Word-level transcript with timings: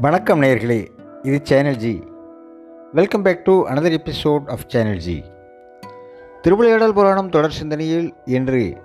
வணக்கம் 0.00 0.42
நேயர்களே 0.42 0.86
இது 1.22 1.40
channel 1.42 1.76
G. 1.76 2.02
Welcome 2.92 3.22
back 3.22 3.44
to 3.44 3.66
another 3.66 3.96
episode 3.96 4.50
of 4.50 4.64
channel 4.66 4.96
G. 4.96 5.24
Thiruvilaiyadal 6.42 6.92
Puranam 6.92 7.28
தொடர் 7.28 7.50
சிந்தனையில் 7.50 8.14
இன்று 8.24 8.76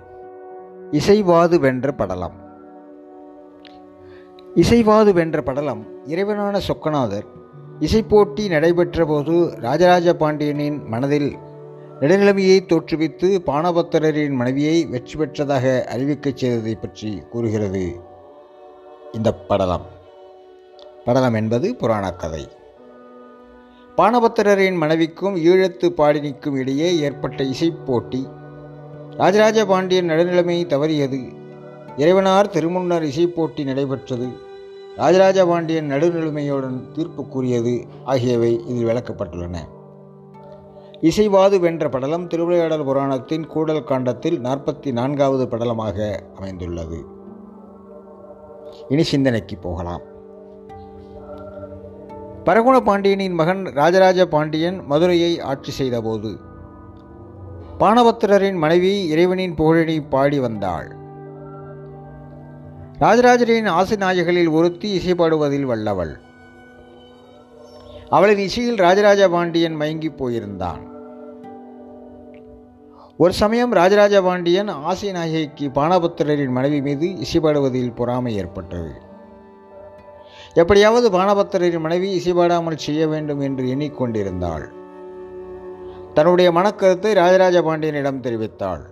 இசைவாது 0.90 1.58
வென்ற 1.58 1.92
படலம். 1.92 2.32
இசைவாது 4.54 5.12
வென்ற 5.12 5.42
படலம் 5.42 5.86
இறைவனான 6.06 6.60
சொக்கநாதர் 6.68 7.28
இசைப்போட்டி 7.80 8.48
நடைபெற்ற 8.48 9.04
போது 9.04 9.56
ராஜராஜ 9.60 10.14
பாண்டியனின் 10.14 10.82
மனதில் 10.84 11.36
நெடுநிலைமையை 12.00 12.58
தோற்றுவித்து 12.66 13.38
பானபத்திரரின் 13.46 14.34
மனைவியை 14.34 14.86
வெற்றி 14.86 15.18
பெற்றதாக 15.18 15.84
அறிவிக்கச் 15.96 16.36
செய்ததை 16.36 16.74
பற்றி 16.74 17.22
கூறுகிறது 17.30 18.00
இந்த 19.12 19.34
படலம். 19.34 20.00
படலம் 21.04 21.34
என்பது 21.34 21.74
புராணக் 21.74 22.18
கதை 22.18 22.48
பானபத்திரரின் 23.96 24.76
மனைவிக்கும் 24.76 25.36
ஈழத்து 25.36 25.88
பாடினிக்கும் 25.96 26.56
இடையே 26.56 26.98
ஏற்பட்ட 26.98 27.44
இசைப்போட்டி 27.44 28.20
ராஜராஜ 29.16 29.66
பாண்டியன் 29.66 30.10
நடுநிலைமை 30.10 30.56
தவறியது. 30.66 31.18
இறைவனார் 31.96 32.52
திருமுன்னர் 32.52 33.06
இசைப்போட்டி 33.08 33.64
நடைபெற்றது 33.64 34.28
ராஜராஜ 34.96 35.46
பாண்டியன் 35.46 35.90
நடுநிலைமையுடன் 35.90 36.92
தீர்ப்பு 36.92 37.26
கூறியது 37.26 37.86
ஆகியவை 38.04 38.52
இதில் 38.66 38.86
விளக்கப்பட்டுள்ளன. 38.86 39.56
இசைவாது 41.00 41.58
வென்ற 41.60 41.88
படலம் 41.88 42.26
திருவிளையாடல் 42.26 42.86
புராணத்தின் 42.86 43.46
கூடல் 43.46 43.84
காண்டத்தில் 43.84 44.40
நாற்பத்தி 44.40 44.92
நான்காவது 44.92 45.46
படலமாக 45.46 46.18
அமைந்துள்ளது. 46.36 47.04
இனி 48.88 49.02
சிந்தனைக்கு 49.02 49.56
போகலாம். 49.56 50.10
பரகுண 52.46 52.76
பாண்டியனின் 52.80 53.32
மகன் 53.32 53.64
ராஜராஜ 53.64 54.26
பாண்டியன் 54.26 54.78
மதுரையை 54.86 55.40
ஆட்சி 55.40 55.70
செய்தபோது 55.70 56.30
பானபத்திரரின் 57.80 58.54
மனைவி 58.54 59.06
இறைவனின் 59.06 59.54
புகழினை 59.54 60.08
பாடி 60.08 60.38
வந்தாள். 60.38 60.88
ராஜராஜரின் 62.98 63.68
ஆசிநாயகளில் 63.68 64.50
ஒருத்தி 64.50 64.90
இசை 64.90 65.14
பாடுவதில் 65.14 65.64
வல்லவள். 65.64 66.12
அவளின் 68.08 68.38
இசையில் 68.38 68.76
ராஜராஜ 68.76 69.28
பாண்டியன் 69.28 69.74
மயங்கி 69.74 70.08
போயிருந்தான். 70.08 70.82
ஒரு 73.16 73.32
சமயம் 73.32 73.72
ராஜராஜ 73.72 74.22
பாண்டியன் 74.22 74.68
ஆசிநாயகிக்கு 74.68 75.68
பானபத்திரரின் 75.78 76.54
மனைவி 76.58 76.82
மீது 76.82 77.08
இசைப்பாடுவதில் 77.24 77.94
பொறாமை 77.94 78.34
ஏற்பட்டது. 78.34 78.92
எப்படியாவது 80.54 81.10
பானபத்திரரின் 81.10 81.80
மனைவி 81.80 82.08
இசைபாடாமல் 82.18 82.76
செய்ய 82.76 83.08
வேண்டும் 83.08 83.40
என்று 83.40 83.64
எண்ணிக்கொண்டிருந்தாள். 83.66 84.64
தன்னுடைய 86.14 86.52
மனக்கருத்தை 86.52 87.12
ராஜராஜ 87.12 87.62
பாண்டியனிடம் 87.62 88.20
தெரிவித்தாள். 88.20 88.82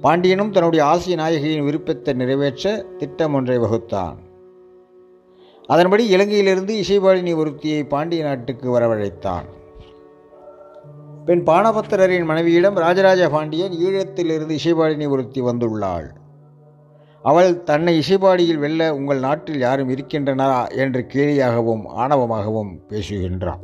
பாண்டியனும் 0.00 0.52
தன்னுடைய 0.52 0.84
ஆசிய 0.84 1.16
நாயகியின் 1.16 1.64
விருப்பத்தை 1.64 2.14
நிறைவேற்ற 2.14 2.84
திட்டம் 2.98 3.34
ஒன்றை 3.34 3.58
வகுத்தான். 3.58 4.16
அதன்படி 5.66 6.16
இலங்கையிலிருந்து 6.16 6.72
இசைபாடினி 6.82 7.34
ஒருத்தியை 7.36 7.88
பாண்டிய 7.88 8.24
நாட்டுக்கு 8.24 8.78
வரவழைத்தான். 8.78 9.46
பின் 11.24 11.42
பானபத்திரரின் 11.42 12.24
மனைவியிடம் 12.24 12.74
ராஜராஜ 12.74 13.30
பாண்டியன் 13.30 13.72
ஈழத்திலிருந்து 13.72 14.56
இசைபாடினி 14.60 15.08
ஒருத்தி 15.08 15.40
வந்துள்ளாள். 15.40 16.08
அவள் 17.28 17.50
தன்னை 17.62 17.92
இசைப்பாடியில் 18.00 18.62
வெல்ல 18.64 18.82
உங்கள் 18.96 19.18
நாட்டில் 19.18 19.62
யாரும் 19.66 19.90
இருக்கின்றனரா 19.94 20.60
என்று 20.82 21.00
கேலியாகவும் 21.14 21.84
ஆணவமாகவும் 22.02 22.72
பேசுகின்றான் 22.88 23.62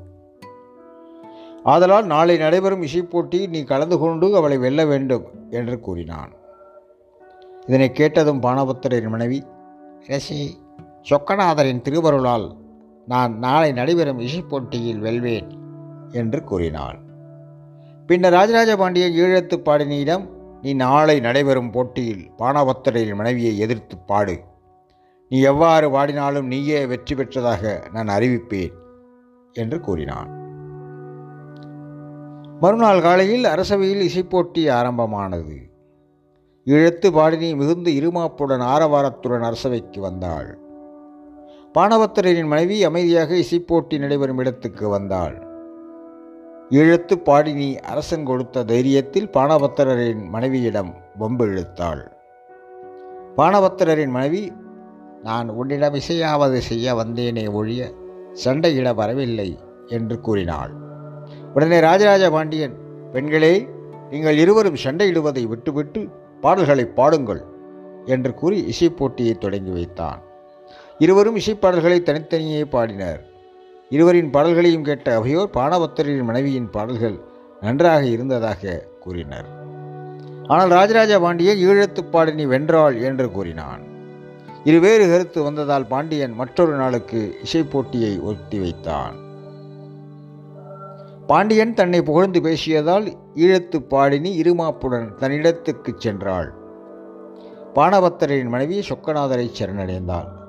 ஆதலால் 1.65 2.06
நாளை 2.06 2.34
நடைபெறும் 2.37 2.83
இசைப்போட்டியில் 2.83 3.53
நீ 3.55 3.61
கலந்து 3.62 3.97
கொண்டு 3.99 4.28
அவளை 4.37 4.56
வெல்ல 4.59 4.81
வேண்டும் 4.84 5.27
என்று 5.50 5.77
கூறினான். 5.81 6.33
இதனை 7.67 7.89
கேட்டதும் 7.93 8.41
பானபத்திரரின் 8.43 9.15
மனைவி 9.15 9.39
ரசி 10.09 10.39
சொக்கநாதரின் 11.11 11.84
திருவருளால் 11.87 12.47
நான் 13.06 13.33
நாளை 13.39 13.71
நடைபெறும் 13.73 14.23
இசைப்போட்டியில் 14.27 15.05
வெல்வேன் 15.06 15.49
என்று 16.12 16.41
கூறினாள். 16.44 16.99
பின்னர் 18.09 18.37
ராஜராஜ 18.39 18.73
பாண்டியன் 18.77 19.17
ஈழத்து 19.23 19.56
பாடினியிடம் 19.67 20.25
நீ 20.62 20.75
நாளை 20.75 21.21
நடைபெறும் 21.21 21.71
போட்டியில் 21.71 22.31
பானபத்திரரின் 22.39 23.15
மனைவியை 23.15 23.59
எதிர்த்து 23.59 23.99
பாடு. 23.99 24.41
நீ 25.28 25.41
எவ்வாறு 25.41 25.91
பாடினாலும் 25.91 26.47
நீயே 26.47 26.87
வெற்றி 26.87 27.15
பெற்றதாக 27.15 27.91
நான் 27.93 28.09
அறிவிப்பேன் 28.09 28.73
என்று 29.53 29.81
கூறினான். 29.81 30.31
மறுநாள் 32.61 33.00
காலையில் 33.00 33.45
அரசவையில் 33.45 34.03
இசைப்போட்டி 34.09 34.71
ஆரம்பமானது. 34.71 35.56
இழுத்து 36.65 37.11
பாடினி 37.11 37.56
மிகுந்த 37.56 37.91
இருமாப்புடன் 37.91 38.65
ஆரவாரத்துடன் 38.65 39.43
அரசவைக்கு 39.43 40.00
வந்தாள். 40.00 40.59
பானபத்திரரின் 41.79 42.47
மனைவி 42.47 42.84
அமைதியாக 42.84 43.34
இசைப்போட்டி 43.34 43.99
நடைபெறும் 43.99 44.39
இடத்துக்கு 44.39 44.89
வந்தாள். 44.89 45.52
இழுத்து 46.69 47.23
பாடினி 47.27 47.77
அரசன் 47.77 48.25
கொடுத்த 48.25 48.65
தைரியத்தில் 48.65 49.28
பானபத்திரரின் 49.33 50.28
மனைவியிடம் 50.28 50.95
வம்பு 51.19 51.47
இழுத்தாள். 51.47 52.12
பானபத்திரரின் 53.37 54.11
மனைவி 54.11 54.53
நான் 55.23 55.49
உன்னிடம் 55.49 55.95
இசையாவது 55.95 56.59
செய்ய 56.59 56.95
வந்தேனே 56.95 57.53
ஒழிய 57.53 57.93
சண்டையிட 58.45 58.95
வரவில்லை 58.95 59.59
என்று 59.89 60.21
கூறினாள். 60.21 60.73
உடனே 61.55 61.81
ராஜராஜ 61.81 62.31
பாண்டியன் 62.31 62.77
பெண்களே 63.12 63.69
நீங்கள் 64.11 64.37
இருவரும் 64.37 64.83
சண்டையிடுவதை 64.84 65.47
விட்டுவிட்டு 65.47 66.09
பாடல்களை 66.41 66.84
பாடுங்கள் 66.84 67.43
என்று 68.06 68.34
கூறி 68.34 68.73
இசைப்போட்டியை 68.73 69.39
தொடங்கி 69.39 69.71
வைத்தான். 69.71 70.23
இருவரும் 70.99 71.37
இசைப்பாடல்களை 71.37 72.03
தனித்தனியே 72.03 72.65
பாடினர். 72.65 73.31
இருவரின் 73.93 74.31
பாடல்களையும் 74.31 74.85
கேட்ட 74.85 75.15
அவையோர் 75.15 75.51
பாணபத்தரின் 75.55 76.23
மனைவியின் 76.23 76.71
பாடல்கள் 76.71 77.19
நன்றாக 77.61 78.05
இருந்ததாக 78.05 78.87
கூறினர். 79.01 79.49
ஆனால் 80.47 80.69
ராஜராஜ 80.69 81.21
பாண்டியன் 81.21 81.59
ஈழத்து 81.59 81.99
பாடினி 82.13 82.47
வென்றாள் 82.47 83.03
என்று 83.03 83.31
கூறினான். 83.31 83.81
இருவேறு 84.65 85.09
கருத்து 85.09 85.43
வந்ததால் 85.43 85.87
பாண்டியன் 85.87 86.33
மற்றொரு 86.33 86.77
நாளுக்கு 86.77 87.37
இசைப்போட்டியை 87.43 88.23
ஒத்தி 88.23 88.59
வைத்தான். 88.59 89.15
பாண்டியன் 91.27 91.75
தன்னை 91.75 92.03
புகழ்ந்து 92.03 92.41
பேசியதால் 92.41 93.13
ஈழத்து 93.35 93.85
பாடினி 93.91 94.31
இருமாப்புடன் 94.41 95.13
தன்னிடத்துக்குச் 95.21 96.03
சென்றாள். 96.05 96.49
பானபத்தரின் 97.75 98.49
மனைவி 98.49 98.81
சொக்கநாதரை 98.81 99.51
சரணடைந்தாள். 99.59 100.41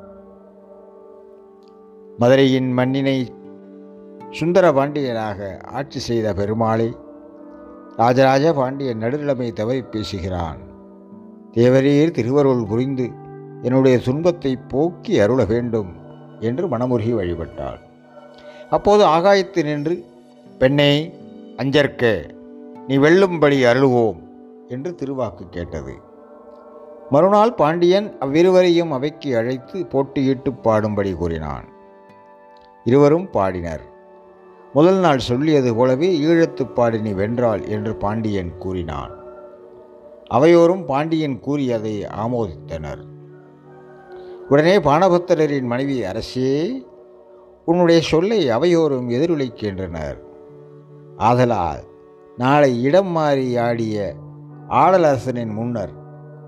மதுரையின் 2.19 2.69
மண்ணினை 2.78 3.18
சுந்தர 4.29 4.66
பாண்டியனாக 4.72 5.40
ஆட்சி 5.72 6.00
செய்த 6.00 6.34
பெருமாளை 6.34 6.90
ராஜராஜ 7.97 8.53
பாண்டியன் 8.53 9.01
நடுநிலைமை 9.01 9.53
தவறி 9.53 9.81
பேசுகிறான். 9.81 10.62
தேவரீர் 11.51 12.12
திருவருள் 12.12 12.63
புரிந்து 12.66 13.07
என்னுடைய 13.62 14.00
துன்பத்தை 14.00 14.53
போக்கி 14.68 15.19
அருள 15.19 15.46
வேண்டும் 15.46 15.91
என்று 16.40 16.68
மனமுருகி 16.68 17.13
வழிபட்டாள். 17.19 17.81
அப்போது 18.69 19.03
ஆகாயத்து 19.06 19.63
நின்று 19.63 20.06
பெண்ணே 20.57 20.91
அஞ்சற்க 21.57 22.04
நீ 22.88 22.95
வெல்லும்படி 22.98 23.60
அருளுவோம் 23.65 24.19
என்று 24.68 24.92
திருவாக்கு 25.01 25.45
கேட்டது. 25.50 25.95
மறுநாள் 27.10 27.54
பாண்டியன் 27.54 28.18
அவ்விருவரையும் 28.19 28.92
அவைக்கு 28.92 29.30
அழைத்து 29.38 29.80
போட்டியிட்டு 29.94 30.51
பாடும்படி 30.63 31.12
கூறினான். 31.13 31.68
இருவரும் 32.83 33.30
பாடினர். 33.31 33.83
முதல் 34.74 34.97
நாள் 34.97 35.19
சொல்லியது 35.19 35.75
போலவே 35.75 36.19
ஈழத்து 36.19 36.63
பாடினி 36.75 37.13
வென்றாள் 37.13 37.65
என்று 37.65 37.95
பாண்டியன் 37.95 38.57
கூறினான். 38.57 39.13
அவையோரும் 40.30 40.85
பாண்டியன் 40.85 41.39
கூறியதை 41.39 42.06
ஆமோதித்தனர். 42.06 43.01
உடனே 44.50 44.80
பானபத்திரரின் 44.80 45.63
மனைவி 45.63 46.03
அரசே 46.03 46.85
உன்னுடைய 47.65 48.01
சொல்லை 48.01 48.50
அவையோரும் 48.50 49.09
எதிரொலிக்கின்றனர் 49.09 50.19
ஆதலால் 51.18 51.83
நாளை 52.38 52.83
இடம் 52.83 53.07
மாறி 53.07 53.57
ஆடிய 53.57 54.15
ஆடலரசனின் 54.69 55.53
முன்னர் 55.53 55.94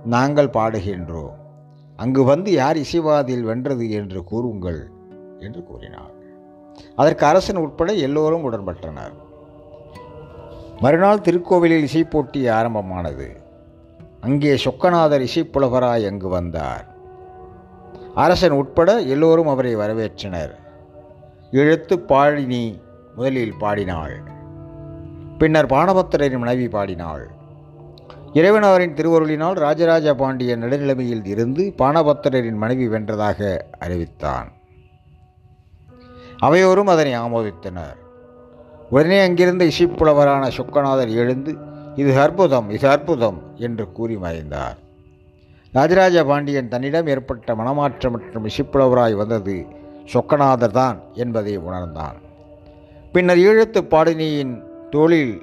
நாங்கள் 0.05 0.55
பாடுகின்றோம். 0.57 1.35
அங்கு 1.95 2.23
வந்து 2.23 2.51
யார் 2.51 2.77
இசைவாதில் 2.77 3.43
வென்றது 3.43 3.91
என்று 3.91 4.23
கூறுங்கள் 4.23 4.81
என்று 5.39 5.63
கூறினார் 5.63 6.13
அதற்கு 6.95 7.25
அரசன் 7.25 7.55
உட்பட 7.55 7.93
எல்லோரும் 7.93 8.51
உடன்பட்டனர். 8.51 9.15
மறுநாள் 10.79 11.19
திருக்கோவிலில் 11.19 11.87
இசைப்போட்டி 11.87 12.51
ஆரம்பமானது. 12.51 13.37
அங்கே 14.21 14.55
சொக்கநாதர் 14.55 15.27
இசைப்புலவராய் 15.27 16.07
அங்கு 16.07 16.27
வந்தார். 16.27 16.85
அரசன் 18.15 18.51
உட்பட 18.51 18.99
எல்லோரும் 18.99 19.47
அவரை 19.47 19.75
வரவேற்றனர். 19.75 20.55
இழுத்து 21.51 21.97
பாழினி 21.97 22.79
முதலில் 23.15 23.53
பாடினாள். 23.59 24.21
பின்னர் 25.37 25.65
பானபத்திரரின் 25.65 26.37
மனைவி 26.37 26.67
பாடினாள். 26.67 27.29
இறைவனவரின் 28.33 28.93
திருவருளினால் 28.93 29.53
ராஜராஜ 29.53 30.15
பாண்டிய 30.15 30.57
நடுநிலைமையில் 30.57 31.25
இருந்து 31.25 31.73
பானபத்திரரின் 31.77 32.55
மனைவி 32.55 32.87
வென்றதாக 32.87 33.59
அறிவித்தான். 33.79 34.51
அவையோரும் 36.39 36.89
அதனை 36.93 37.13
ஆமோதித்தனர். 37.17 37.97
உடனே 38.89 39.19
அங்கிருந்த 39.19 39.65
இசைப்புலவரான 39.65 40.47
சுக்கநாதர் 40.47 41.09
எழுந்து 41.09 41.55
இது 41.95 42.19
அற்புதம் 42.19 42.69
இது 42.69 42.89
அற்புதம் 42.89 43.41
என்று 43.57 43.91
கூறி 43.91 44.17
மறைந்தார். 44.17 44.77
ராஜராஜ 45.73 46.25
பாண்டியன் 46.25 46.67
தன்னிடம் 46.67 47.07
ஏற்பட்ட 47.07 47.55
மனமாற்றம் 47.55 48.11
மற்றும் 48.11 48.45
இசைப்புலவராய் 48.45 49.15
வந்தது 49.21 49.65
சொக்கநாதர் 50.13 50.75
தான் 50.81 51.01
என்பதை 51.13 51.57
உணர்ந்தான். 51.57 52.17
பின்னர் 53.11 53.37
ஈழத்து 53.37 53.81
பாடினியின் 53.93 54.53
தோளில் 54.89 55.41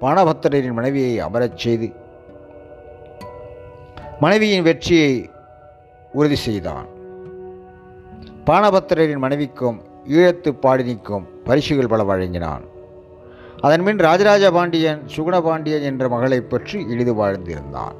பானபத்திரரின் 0.00 0.72
மனைவியை 0.72 1.20
அமரச் 1.20 1.58
செய்து 1.58 1.88
மனைவியின் 4.20 4.62
வெற்றியை 4.62 5.30
உறுதி 6.12 6.34
செய்தான். 6.34 6.86
பானபத்திரரின் 8.46 9.24
மனைவிக்கும் 9.24 9.80
ஈழத்து 10.08 10.50
பாடினிக்கும் 10.62 11.26
பரிசுகள் 11.44 11.86
பல 11.86 12.02
வழங்கினான். 12.02 12.64
அதன்பின் 13.60 13.98
ராஜராஜ 13.98 14.50
பாண்டியன் 14.50 15.02
சுகுணபாண்டியன் 15.16 15.82
என்ற 15.82 16.08
மகளை 16.08 16.40
பற்றி 16.40 16.86
எளிது 16.88 17.14
வாழ்ந்திருந்தான். 17.14 17.94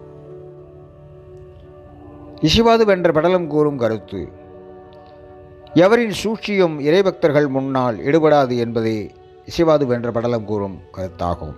இசிவாது 2.41 2.85
வென்ற 2.85 3.12
படலம் 3.12 3.47
கூறும் 3.47 3.79
கருத்து 3.79 4.29
எவரின் 5.75 6.11
சூழ்ச்சியும் 6.11 6.81
இறைபக்தர்கள் 6.81 7.49
முன்னால் 7.49 7.97
எடுபடாது 7.99 8.57
என்பதே 8.59 9.11
இசைவாது 9.49 9.87
வென்ற 9.87 10.11
படலம் 10.11 10.45
கூறும் 10.45 10.79
கருத்தாகும். 10.97 11.55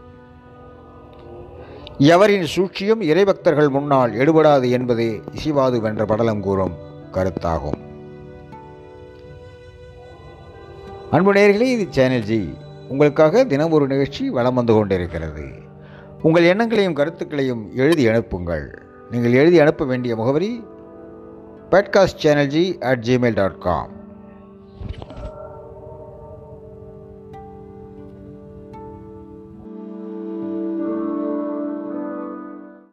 எவரின் 1.99 2.47
சூழ்ச்சியும் 2.47 3.01
இறைபக்தர்கள் 3.01 3.69
முன்னால் 3.69 4.13
எடுபடாது 4.13 4.71
என்பதே 4.71 5.23
இசைவாது 5.35 5.81
வென்ற 5.81 6.05
படலம் 6.05 6.41
கூறும் 6.41 6.75
கருத்தாகும். 7.13 7.86
அன்பு 11.11 11.33
நேயர்களே 11.33 11.61
இது 11.61 11.87
சேனல் 11.91 12.23
ஜி 12.23 12.55
உங்களுக்காக 12.89 13.45
தினம் 13.45 13.71
ஒரு 13.71 13.87
நிகழ்ச்சி 13.87 14.31
வளம் 14.31 14.55
வந்து 14.55 14.75
கொண்டிருக்கிறது. 14.75 15.45
உங்கள் 16.23 16.45
எண்ணங்களையும் 16.45 16.95
கருத்துக்களையும் 16.95 17.71
எழுதி 17.75 18.09
அனுப்புங்கள். 18.09 18.83
நீங்கள் 19.11 19.33
எழுதி 19.33 19.59
அனுப்ப 19.59 19.85
வேண்டிய 19.85 20.17
முகவரி 20.17 20.65
podcast 21.71 22.23
channel G 22.23 22.81
at 22.81 23.05
Gmail 23.07 23.35
dot 23.35 23.59
com 23.59 23.91